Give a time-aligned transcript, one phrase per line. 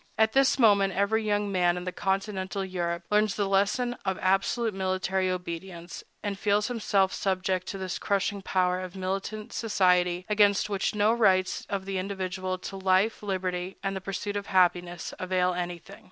[0.17, 5.29] At this moment every young man in Continental Europe learns the lesson of absolute military
[5.29, 11.13] obedience, and feels himself subject to this crushing power of militant society, against which no
[11.13, 15.99] rights of the individual to life, liberty, and the pursuit of happiness avail anything.